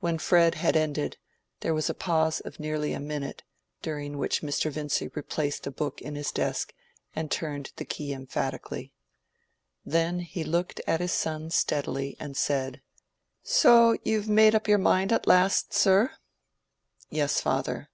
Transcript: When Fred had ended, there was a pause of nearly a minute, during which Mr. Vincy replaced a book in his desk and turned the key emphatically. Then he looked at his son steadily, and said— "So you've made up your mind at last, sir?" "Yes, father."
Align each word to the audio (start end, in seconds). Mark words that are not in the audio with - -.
When 0.00 0.16
Fred 0.16 0.54
had 0.54 0.76
ended, 0.78 1.18
there 1.60 1.74
was 1.74 1.90
a 1.90 1.94
pause 1.94 2.40
of 2.40 2.58
nearly 2.58 2.94
a 2.94 2.98
minute, 3.00 3.42
during 3.82 4.16
which 4.16 4.40
Mr. 4.40 4.70
Vincy 4.70 5.08
replaced 5.08 5.66
a 5.66 5.70
book 5.70 6.00
in 6.00 6.14
his 6.14 6.32
desk 6.32 6.72
and 7.14 7.30
turned 7.30 7.72
the 7.76 7.84
key 7.84 8.14
emphatically. 8.14 8.94
Then 9.84 10.20
he 10.20 10.42
looked 10.42 10.80
at 10.86 11.00
his 11.00 11.12
son 11.12 11.50
steadily, 11.50 12.16
and 12.18 12.34
said— 12.34 12.80
"So 13.42 13.98
you've 14.04 14.26
made 14.26 14.54
up 14.54 14.68
your 14.68 14.78
mind 14.78 15.12
at 15.12 15.26
last, 15.26 15.74
sir?" 15.74 16.12
"Yes, 17.10 17.38
father." 17.42 17.90